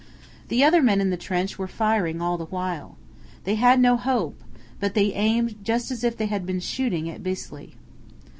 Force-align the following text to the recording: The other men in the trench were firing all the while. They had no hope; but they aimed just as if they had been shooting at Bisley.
The 0.47 0.63
other 0.63 0.81
men 0.81 0.99
in 0.99 1.11
the 1.11 1.15
trench 1.15 1.59
were 1.59 1.67
firing 1.67 2.21
all 2.23 2.35
the 2.35 2.45
while. 2.47 2.97
They 3.43 3.53
had 3.53 3.79
no 3.79 3.97
hope; 3.97 4.43
but 4.79 4.95
they 4.95 5.13
aimed 5.13 5.63
just 5.63 5.91
as 5.91 6.03
if 6.03 6.17
they 6.17 6.25
had 6.25 6.43
been 6.43 6.59
shooting 6.59 7.07
at 7.07 7.21
Bisley. 7.21 7.75